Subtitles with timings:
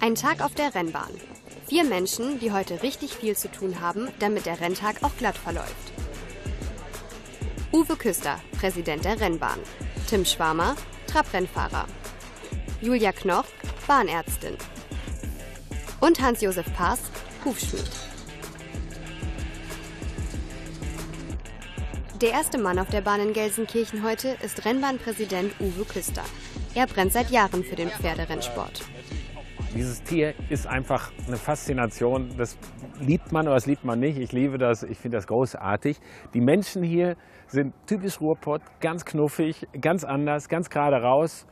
[0.00, 1.10] Ein Tag auf der Rennbahn.
[1.66, 5.92] Vier Menschen, die heute richtig viel zu tun haben, damit der Renntag auch glatt verläuft.
[7.72, 9.58] Uwe Küster, Präsident der Rennbahn.
[10.08, 10.76] Tim Schwarmer,
[11.08, 11.86] Trabrennfahrer.
[12.80, 13.46] Julia Knoch,
[13.88, 14.56] Bahnärztin.
[16.00, 17.00] Und Hans-Josef Paas,
[17.44, 17.90] Hufschmied.
[22.20, 26.24] Der erste Mann auf der Bahn in Gelsenkirchen heute ist Rennbahnpräsident Uwe Küster.
[26.74, 28.84] Er brennt seit Jahren für den Pferderennsport.
[29.74, 32.30] Dieses Tier ist einfach eine Faszination.
[32.36, 32.56] Das
[33.00, 34.18] liebt man oder das liebt man nicht.
[34.18, 35.98] Ich liebe das, ich finde das großartig.
[36.34, 41.46] Die Menschen hier sind typisch Ruhrpott, ganz knuffig, ganz anders, ganz gerade raus.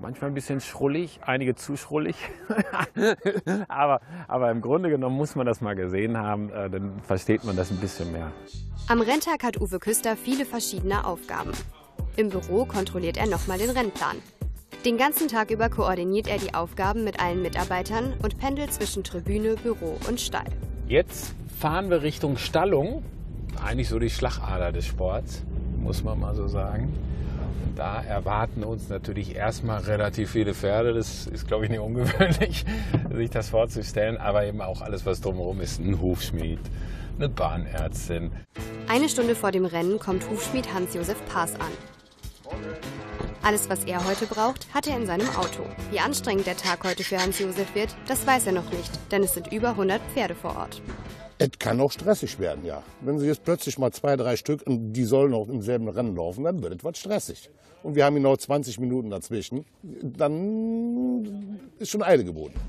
[0.00, 2.16] Manchmal ein bisschen schrullig, einige zu schrullig.
[3.68, 7.54] aber, aber im Grunde genommen muss man das mal gesehen haben, äh, dann versteht man
[7.54, 8.32] das ein bisschen mehr.
[8.88, 11.52] Am Renntag hat Uwe Küster viele verschiedene Aufgaben.
[12.16, 14.16] Im Büro kontrolliert er nochmal den Rennplan.
[14.84, 19.54] Den ganzen Tag über koordiniert er die Aufgaben mit allen Mitarbeitern und pendelt zwischen Tribüne,
[19.54, 20.48] Büro und Stall.
[20.88, 23.04] Jetzt fahren wir Richtung Stallung,
[23.64, 25.44] eigentlich so die Schlagader des Sports,
[25.80, 26.92] muss man mal so sagen.
[27.64, 30.94] Und da erwarten uns natürlich erstmal relativ viele Pferde.
[30.94, 32.64] Das ist, glaube ich, nicht ungewöhnlich,
[33.14, 34.16] sich das vorzustellen.
[34.16, 35.78] Aber eben auch alles, was drumherum ist.
[35.78, 36.58] Ein Hufschmied,
[37.18, 38.32] eine Bahnärztin.
[38.88, 41.70] Eine Stunde vor dem Rennen kommt Hufschmied Hans-Josef Paas an.
[43.44, 45.64] Alles, was er heute braucht, hat er in seinem Auto.
[45.90, 49.34] Wie anstrengend der Tag heute für Hans-Josef wird, das weiß er noch nicht, denn es
[49.34, 50.80] sind über 100 Pferde vor Ort.
[51.38, 52.84] Es kann auch stressig werden, ja.
[53.00, 56.14] Wenn Sie jetzt plötzlich mal zwei, drei Stück und die sollen auch im selben Rennen
[56.14, 57.50] laufen, dann wird etwas stressig.
[57.82, 62.60] Und wir haben genau 20 Minuten dazwischen, dann ist schon Eile geboten.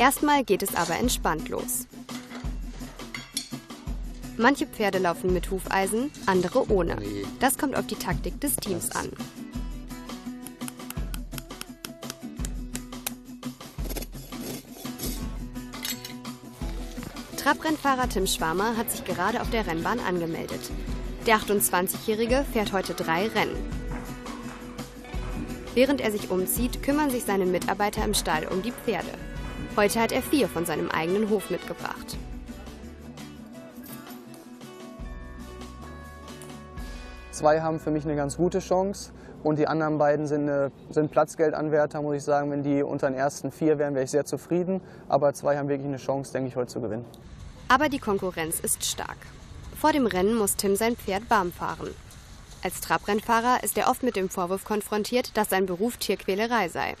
[0.00, 1.86] Erstmal geht es aber entspannt los.
[4.38, 6.96] Manche Pferde laufen mit Hufeisen, andere ohne.
[7.40, 9.10] Das kommt auf die Taktik des Teams an.
[17.38, 20.70] Trabrennfahrer Tim Schwarmer hat sich gerade auf der Rennbahn angemeldet.
[21.26, 23.56] Der 28-Jährige fährt heute drei Rennen.
[25.74, 29.12] Während er sich umzieht, kümmern sich seine Mitarbeiter im Stall um die Pferde.
[29.76, 32.16] Heute hat er vier von seinem eigenen Hof mitgebracht.
[37.36, 41.10] Zwei haben für mich eine ganz gute Chance und die anderen beiden sind, eine, sind
[41.10, 42.50] Platzgeldanwärter, muss ich sagen.
[42.50, 44.80] Wenn die unter den ersten vier wären, wäre ich sehr zufrieden.
[45.06, 47.04] Aber zwei haben wirklich eine Chance, denke ich, heute zu gewinnen.
[47.68, 49.18] Aber die Konkurrenz ist stark.
[49.78, 51.90] Vor dem Rennen muss Tim sein Pferd warm fahren.
[52.64, 56.96] Als Trabrennfahrer ist er oft mit dem Vorwurf konfrontiert, dass sein Beruf Tierquälerei sei.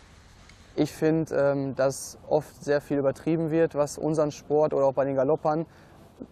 [0.74, 5.06] Ich finde, ähm, dass oft sehr viel übertrieben wird, was unseren Sport oder auch bei
[5.06, 5.64] den Galoppern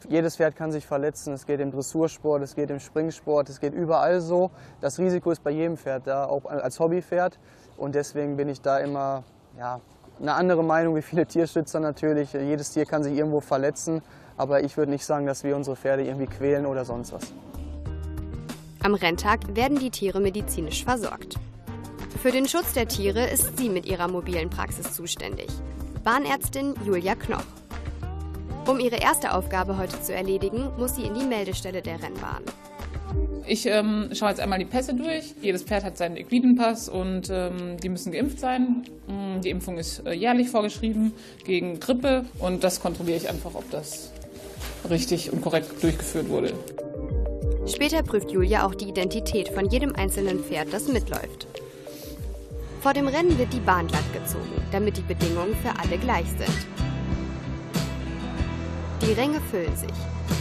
[0.09, 1.33] jedes Pferd kann sich verletzen.
[1.33, 4.51] Es geht im Dressursport, es geht im Springsport, es geht überall so.
[4.81, 7.39] Das Risiko ist bei jedem Pferd da, auch als Hobbypferd.
[7.77, 9.25] Und deswegen bin ich da immer
[9.59, 9.81] ja,
[10.21, 12.33] eine andere Meinung wie viele Tierschützer natürlich.
[12.33, 14.03] Jedes Tier kann sich irgendwo verletzen.
[14.37, 17.33] Aber ich würde nicht sagen, dass wir unsere Pferde irgendwie quälen oder sonst was.
[18.83, 21.37] Am Renntag werden die Tiere medizinisch versorgt.
[22.21, 25.49] Für den Schutz der Tiere ist sie mit ihrer mobilen Praxis zuständig.
[26.03, 27.45] Bahnärztin Julia Knoch.
[28.67, 32.43] Um ihre erste Aufgabe heute zu erledigen, muss sie in die Meldestelle der Rennbahn.
[33.47, 35.35] Ich ähm, schaue jetzt einmal die Pässe durch.
[35.43, 38.85] Jedes Pferd hat seinen Equidenpass und ähm, die müssen geimpft sein.
[39.07, 41.13] Mm, die Impfung ist äh, jährlich vorgeschrieben
[41.45, 44.11] gegen Grippe und das kontrolliere ich einfach, ob das
[44.89, 46.55] richtig und korrekt durchgeführt wurde.
[47.67, 51.47] Später prüft Julia auch die Identität von jedem einzelnen Pferd, das mitläuft.
[52.81, 56.84] Vor dem Rennen wird die Bahn glatt gezogen, damit die Bedingungen für alle gleich sind.
[59.07, 59.93] Die Ränge füllen sich.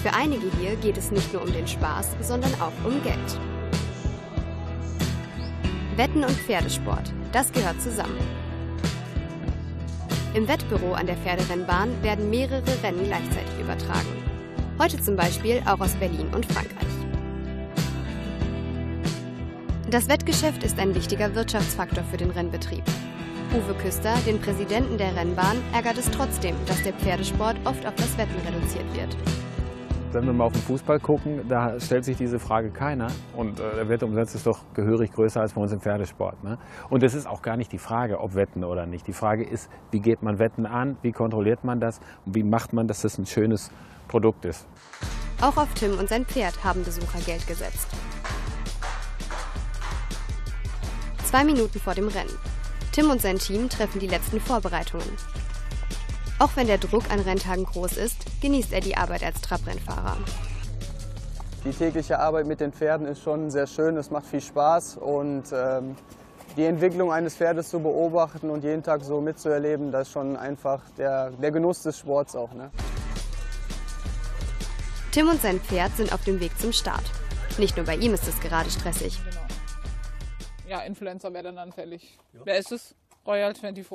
[0.02, 3.18] Für einige hier geht es nicht nur um den Spaß, sondern auch um Geld.
[5.98, 8.18] Wetten und Pferdesport, das gehört zusammen.
[10.34, 14.24] Im Wettbüro an der Pferderennbahn werden mehrere Rennen gleichzeitig übertragen.
[14.80, 16.88] Heute zum Beispiel auch aus Berlin und Frankreich.
[19.92, 22.84] Das Wettgeschäft ist ein wichtiger Wirtschaftsfaktor für den Rennbetrieb.
[23.54, 28.18] Uwe Küster, den Präsidenten der Rennbahn, ärgert es trotzdem, dass der Pferdesport oft auf das
[28.18, 29.16] Wetten reduziert wird.
[30.12, 33.10] Wenn wir mal auf den Fußball gucken, da stellt sich diese Frage keiner.
[33.38, 36.44] Und äh, der Wettumsatz ist doch gehörig größer als bei uns im Pferdesport.
[36.44, 36.58] Ne?
[36.90, 39.06] Und es ist auch gar nicht die Frage, ob Wetten oder nicht.
[39.06, 42.74] Die Frage ist, wie geht man Wetten an, wie kontrolliert man das und wie macht
[42.74, 43.70] man, dass das ein schönes
[44.08, 44.66] Produkt ist.
[45.42, 47.88] Auch auf Tim und sein Pferd haben Besucher Geld gesetzt.
[51.24, 52.53] Zwei Minuten vor dem Rennen.
[52.94, 55.10] Tim und sein Team treffen die letzten Vorbereitungen.
[56.38, 60.18] Auch wenn der Druck an Renntagen groß ist, genießt er die Arbeit als Trabrennfahrer.
[61.66, 65.46] Die tägliche Arbeit mit den Pferden ist schon sehr schön, es macht viel Spaß und
[65.52, 65.96] ähm,
[66.56, 70.82] die Entwicklung eines Pferdes zu beobachten und jeden Tag so mitzuerleben, das ist schon einfach
[70.96, 72.54] der, der Genuss des Sports auch.
[72.54, 72.70] Ne?
[75.12, 77.04] Tim und sein Pferd sind auf dem Weg zum Start.
[77.58, 79.20] Nicht nur bei ihm ist es gerade stressig.
[80.68, 82.18] Ja, Influencer wäre dann anfällig.
[82.32, 82.96] Wer ist es?
[83.26, 83.86] Royal 24.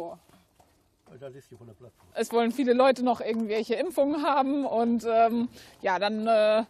[2.14, 5.48] Es wollen viele Leute noch irgendwelche Impfungen haben und ähm,
[5.80, 6.64] ja, dann äh,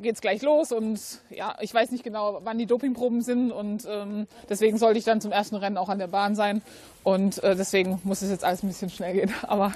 [0.00, 1.00] geht es gleich los und
[1.30, 5.20] ja, ich weiß nicht genau, wann die Dopingproben sind und ähm, deswegen sollte ich dann
[5.20, 6.62] zum ersten Rennen auch an der Bahn sein
[7.02, 9.72] und äh, deswegen muss es jetzt alles ein bisschen schnell gehen, aber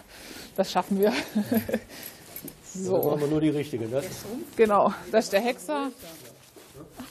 [0.56, 1.12] das schaffen wir.
[2.72, 3.02] so.
[3.02, 4.02] Da haben wir nur die richtige, ne?
[4.56, 5.90] Genau, das ist der Hexer.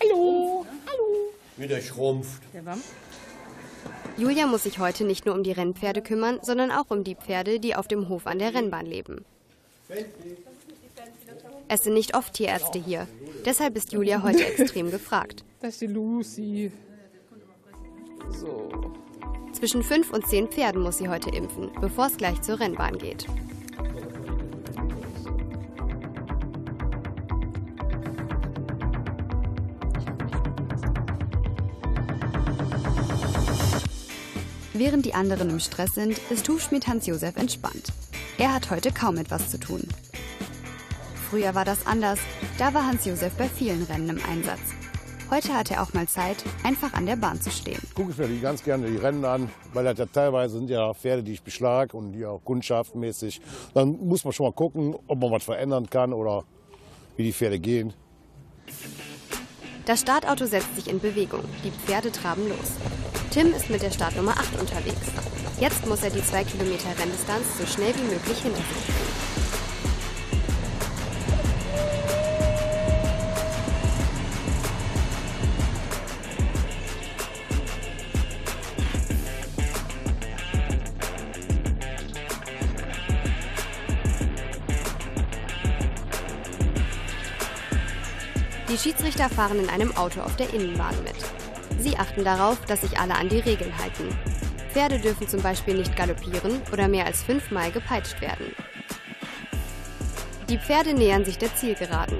[0.01, 1.32] Hallo, hallo.
[1.57, 2.41] Wieder schrumpft.
[4.17, 7.59] Julia muss sich heute nicht nur um die Rennpferde kümmern, sondern auch um die Pferde,
[7.59, 9.25] die auf dem Hof an der Rennbahn leben.
[11.67, 13.07] Es sind nicht oft Tierärzte hier.
[13.45, 15.43] Deshalb ist Julia heute extrem gefragt.
[15.61, 16.71] Das ist die Lucy.
[18.29, 18.69] So.
[19.53, 23.27] Zwischen fünf und zehn Pferden muss sie heute impfen, bevor es gleich zur Rennbahn geht.
[34.73, 37.93] Während die anderen im Stress sind, ist Hufschmied Hans-Josef entspannt.
[38.39, 39.87] Er hat heute kaum etwas zu tun.
[41.29, 42.17] Früher war das anders,
[42.57, 44.59] da war Hans-Josef bei vielen Rennen im Einsatz.
[45.29, 47.81] Heute hat er auch mal Zeit, einfach an der Bahn zu stehen.
[47.93, 51.23] Gucke ich mir ganz gerne die Rennen an, weil das ja teilweise sind ja Pferde,
[51.23, 53.41] die ich beschlag und die auch kundschaftsmäßig.
[53.75, 56.45] Dann muss man schon mal gucken, ob man was verändern kann oder
[57.15, 57.93] wie die Pferde gehen.
[59.85, 61.43] Das Startauto setzt sich in Bewegung.
[61.63, 63.12] Die Pferde traben los.
[63.33, 65.07] Tim ist mit der Startnummer 8 unterwegs.
[65.59, 69.23] Jetzt muss er die 2 Kilometer Renndistanz so schnell wie möglich hinter sich bringen.
[88.69, 91.42] Die Schiedsrichter fahren in einem Auto auf der Innenbahn mit.
[91.83, 94.07] Sie achten darauf, dass sich alle an die Regeln halten.
[94.71, 98.55] Pferde dürfen zum Beispiel nicht galoppieren oder mehr als fünfmal gepeitscht werden.
[100.47, 102.19] Die Pferde nähern sich der Zielgeraden.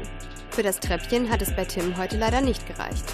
[0.50, 3.06] Für das Treppchen hat es bei Tim heute leider nicht gereicht.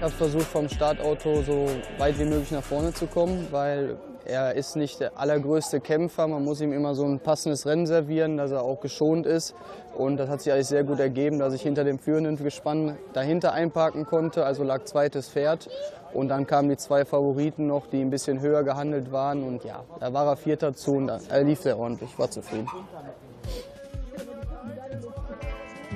[0.00, 1.66] Ich habe versucht, vom Startauto so
[1.98, 6.26] weit wie möglich nach vorne zu kommen, weil er ist nicht der allergrößte Kämpfer.
[6.26, 9.54] Man muss ihm immer so ein passendes Rennen servieren, dass er auch geschont ist.
[9.94, 13.52] Und das hat sich eigentlich sehr gut ergeben, dass ich hinter dem führenden Gespann dahinter
[13.52, 14.46] einparken konnte.
[14.46, 15.68] Also lag zweites Pferd.
[16.14, 19.42] Und dann kamen die zwei Favoriten noch, die ein bisschen höher gehandelt waren.
[19.42, 22.18] Und ja, da war er Vierter zu und da lief er ordentlich.
[22.18, 22.68] War zufrieden.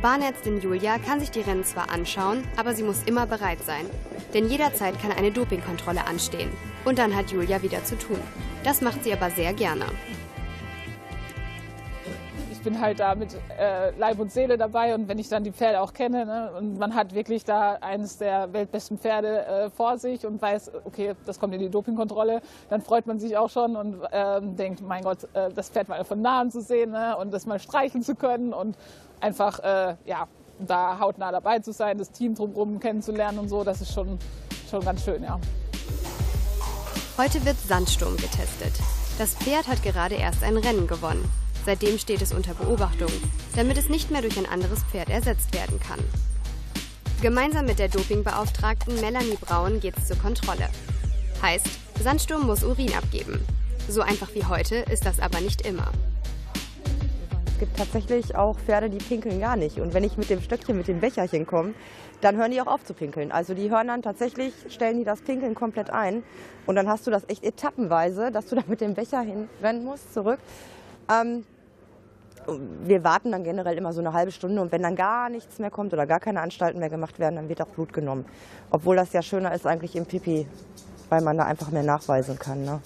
[0.04, 3.86] Bahnärztin Julia kann sich die Rennen zwar anschauen, aber sie muss immer bereit sein.
[4.34, 6.50] Denn jederzeit kann eine Dopingkontrolle anstehen.
[6.84, 8.20] Und dann hat Julia wieder zu tun.
[8.64, 9.86] Das macht sie aber sehr gerne.
[12.64, 15.52] Ich bin halt da mit äh, Leib und Seele dabei und wenn ich dann die
[15.52, 19.98] Pferde auch kenne ne, und man hat wirklich da eines der weltbesten Pferde äh, vor
[19.98, 22.40] sich und weiß, okay, das kommt in die Dopingkontrolle,
[22.70, 26.06] dann freut man sich auch schon und äh, denkt, mein Gott, äh, das Pferd mal
[26.06, 28.78] von nahen zu sehen ne, und das mal streicheln zu können und
[29.20, 30.26] einfach, äh, ja,
[30.58, 34.18] da hautnah dabei zu sein, das Team drumherum kennenzulernen und so, das ist schon,
[34.70, 35.38] schon ganz schön, ja.
[37.18, 38.72] Heute wird Sandsturm getestet.
[39.18, 41.30] Das Pferd hat gerade erst ein Rennen gewonnen.
[41.64, 43.10] Seitdem steht es unter Beobachtung,
[43.56, 46.00] damit es nicht mehr durch ein anderes Pferd ersetzt werden kann.
[47.22, 50.68] Gemeinsam mit der Dopingbeauftragten Melanie Braun geht es zur Kontrolle.
[51.40, 51.66] Heißt,
[52.02, 53.40] Sandsturm muss Urin abgeben.
[53.88, 55.90] So einfach wie heute ist das aber nicht immer.
[57.46, 59.78] Es gibt tatsächlich auch Pferde, die pinkeln gar nicht.
[59.78, 61.72] Und wenn ich mit dem Stöckchen, mit dem Becherchen komme,
[62.20, 63.32] dann hören die auch auf zu pinkeln.
[63.32, 66.24] Also die hören dann tatsächlich, stellen die das Pinkeln komplett ein.
[66.66, 70.12] Und dann hast du das echt etappenweise, dass du da mit dem Becher hinrennen musst,
[70.12, 70.40] zurück.
[71.10, 71.44] Ähm,
[72.46, 75.70] wir warten dann generell immer so eine halbe Stunde und wenn dann gar nichts mehr
[75.70, 78.24] kommt oder gar keine Anstalten mehr gemacht werden, dann wird auch Blut genommen.
[78.70, 80.46] Obwohl das ja schöner ist eigentlich im Pipi,
[81.08, 82.64] weil man da einfach mehr nachweisen kann.
[82.64, 82.80] Ne?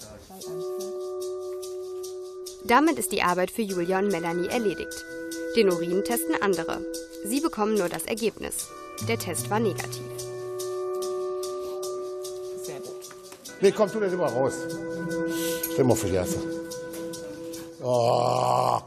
[2.65, 5.05] Damit ist die Arbeit für Julia und Melanie erledigt.
[5.55, 6.81] Den Urin testen andere.
[7.25, 8.69] Sie bekommen nur das Ergebnis.
[9.07, 10.03] Der Test war negativ.
[12.61, 13.09] Sehr gut.
[13.61, 14.53] Nee, komm, tu das immer raus.
[15.73, 16.39] Stell mal für die Erste.
[17.81, 18.79] Oh,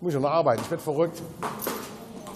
[0.00, 1.20] muss ich noch arbeiten, ich werde verrückt.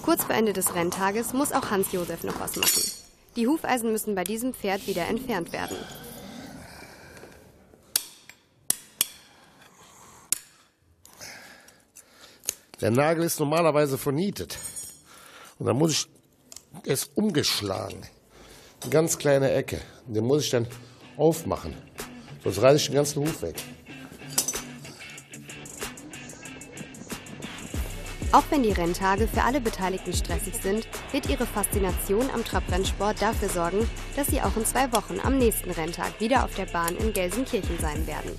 [0.02, 2.82] Kurz vor Ende des Renntages muss auch Hans-Josef noch was machen.
[3.36, 5.76] Die Hufeisen müssen bei diesem Pferd wieder entfernt werden.
[12.80, 14.58] Der Nagel ist normalerweise vernietet.
[15.58, 16.08] Und dann muss ich
[16.90, 18.02] es umgeschlagen.
[18.82, 19.80] eine ganz kleine Ecke.
[20.08, 20.66] Den muss ich dann
[21.16, 21.76] aufmachen.
[22.42, 23.54] Sonst reiße ich den ganzen Huf weg.
[28.32, 33.50] Auch wenn die Renntage für alle Beteiligten stressig sind, wird ihre Faszination am Trabrennsport dafür
[33.50, 37.12] sorgen, dass sie auch in zwei Wochen am nächsten Renntag wieder auf der Bahn in
[37.12, 38.30] Gelsenkirchen sein werden.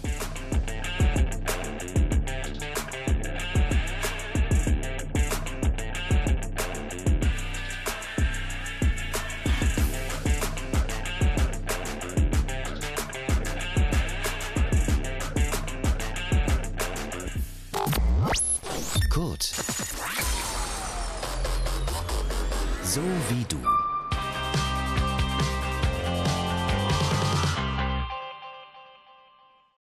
[22.94, 23.73] So wie du.